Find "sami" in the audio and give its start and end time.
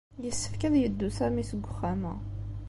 1.17-1.43